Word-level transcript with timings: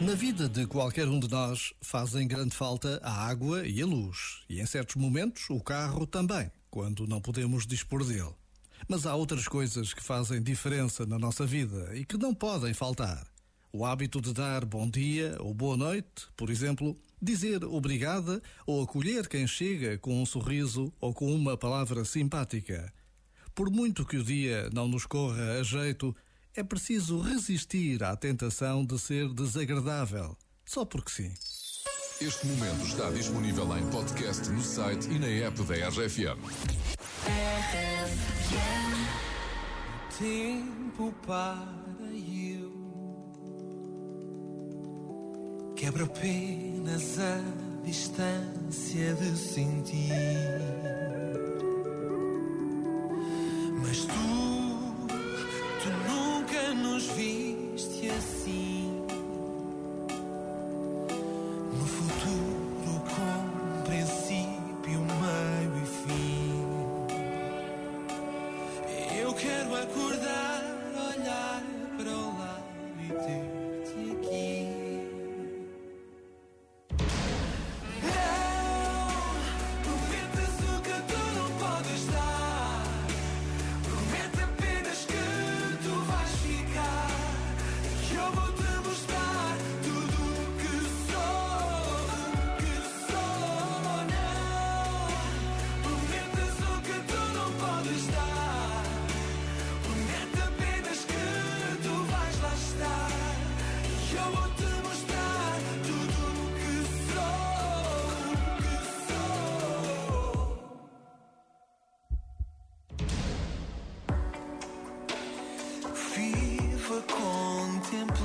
Na 0.00 0.14
vida 0.14 0.46
de 0.46 0.66
qualquer 0.66 1.08
um 1.08 1.18
de 1.18 1.28
nós 1.30 1.72
fazem 1.80 2.28
grande 2.28 2.54
falta 2.54 3.00
a 3.02 3.26
água 3.26 3.66
e 3.66 3.80
a 3.80 3.86
luz, 3.86 4.42
e 4.46 4.60
em 4.60 4.66
certos 4.66 4.94
momentos 4.96 5.48
o 5.48 5.58
carro 5.58 6.06
também, 6.06 6.50
quando 6.70 7.06
não 7.06 7.18
podemos 7.18 7.66
dispor 7.66 8.04
dele. 8.04 8.34
Mas 8.86 9.06
há 9.06 9.14
outras 9.14 9.48
coisas 9.48 9.94
que 9.94 10.02
fazem 10.02 10.42
diferença 10.42 11.06
na 11.06 11.18
nossa 11.18 11.46
vida 11.46 11.96
e 11.96 12.04
que 12.04 12.18
não 12.18 12.34
podem 12.34 12.74
faltar. 12.74 13.26
O 13.72 13.86
hábito 13.86 14.20
de 14.20 14.34
dar 14.34 14.66
bom 14.66 14.88
dia 14.88 15.34
ou 15.40 15.54
boa 15.54 15.78
noite, 15.78 16.28
por 16.36 16.50
exemplo, 16.50 16.94
dizer 17.20 17.64
obrigada 17.64 18.42
ou 18.66 18.82
acolher 18.82 19.26
quem 19.26 19.46
chega 19.46 19.96
com 19.96 20.20
um 20.20 20.26
sorriso 20.26 20.92
ou 21.00 21.14
com 21.14 21.34
uma 21.34 21.56
palavra 21.56 22.04
simpática. 22.04 22.92
Por 23.54 23.70
muito 23.70 24.04
que 24.04 24.18
o 24.18 24.24
dia 24.24 24.68
não 24.74 24.86
nos 24.86 25.06
corra 25.06 25.58
a 25.58 25.62
jeito, 25.62 26.14
é 26.56 26.64
preciso 26.64 27.20
resistir 27.20 28.02
à 28.02 28.16
tentação 28.16 28.84
de 28.84 28.98
ser 28.98 29.28
desagradável, 29.28 30.36
só 30.64 30.84
porque 30.86 31.10
sim. 31.10 31.34
Este 32.18 32.46
momento 32.46 32.86
está 32.86 33.10
disponível 33.10 33.76
em 33.76 33.86
podcast 33.90 34.48
no 34.48 34.62
site 34.62 35.06
e 35.10 35.18
na 35.18 35.26
app 35.26 35.62
da 35.64 35.74
RFM. 35.88 36.40
Tempo 40.18 41.12
para 41.26 41.76
eu 42.14 42.74
quebra 45.76 46.04
apenas 46.04 47.18
a 47.18 47.84
distância 47.84 49.14
de 49.14 49.36
sentir. 49.36 51.05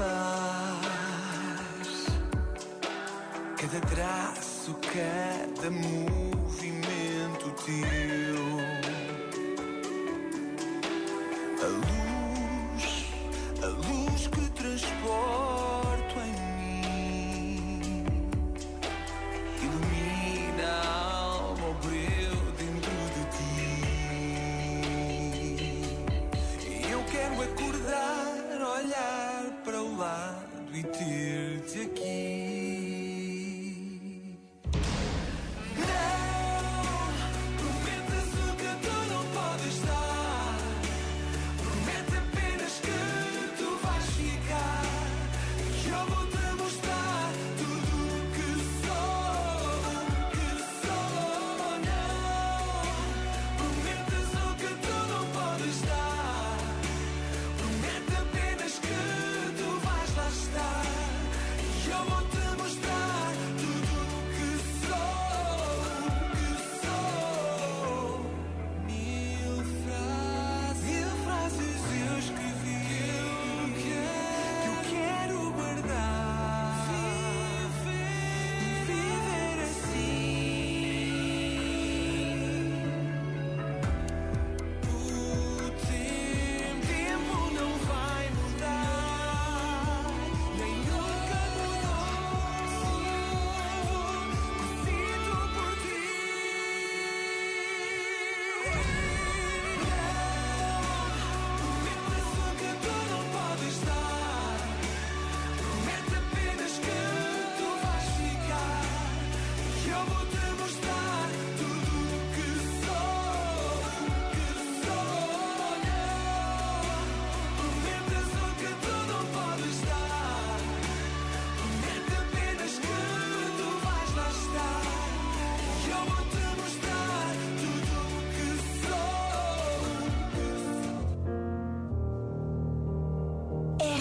Contemplar 0.00 0.80
cada 3.56 3.80
traço, 3.80 4.74
cada 4.92 5.70
movimento 5.70 7.50
teu. 7.64 8.60
A 11.62 11.66
luz, 11.66 12.84
a 13.62 13.66
luz 13.66 14.26
que 14.28 14.50
transporto 14.52 16.14
em 16.18 16.32
mim 16.56 18.04
ilumina 19.62 20.66
a 20.66 20.88
alma, 21.18 21.66
o 21.68 21.74
breu 21.74 22.36
dentro 22.56 22.96
de 23.14 23.22
ti. 23.36 23.68
Eu 26.90 27.00
quero 27.04 27.42
acordar, 27.42 28.58
olhar 28.78 29.19
e 30.72 30.82
ter-te 30.84 31.80
aqui. 31.80 33.20
Não, 35.76 36.82
prometas 37.58 38.28
o 38.34 38.54
que 38.56 38.70
tu 38.86 38.94
não 39.12 39.24
podes 39.34 39.76
dar. 39.82 40.58
Promete 41.58 42.14
apenas 42.16 42.74
que 42.80 42.98
tu 43.58 43.68
vais 43.82 44.06
ficar. 44.10 44.82
Que 45.82 45.88
eu 45.90 46.02
vou 46.06 46.29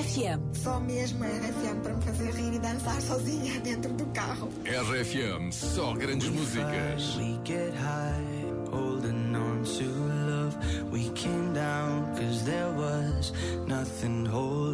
RFM. 0.00 0.40
Só 0.54 0.80
mesmo 0.80 1.24
a 1.24 1.26
RFM 1.26 1.80
para 1.82 1.94
me 1.94 2.02
fazer 2.02 2.30
rir 2.32 2.54
e 2.54 2.58
dançar 2.58 3.00
sozinha 3.02 3.60
dentro 3.60 3.92
do 3.92 4.06
carro. 4.06 4.48
RFM, 4.64 5.52
só 5.52 5.92
grandes 5.92 6.30
músicas. 6.30 7.16
We 7.16 7.38
get 7.44 7.74
high, 7.74 8.70
holding 8.70 9.34
on 9.36 9.62
to 9.62 9.84
love. 10.26 10.56
We 10.90 11.10
came 11.10 11.52
down, 11.52 12.14
cause 12.16 12.44
there 12.44 12.70
was 12.76 13.32
nothing 13.66 14.24
holding. 14.26 14.69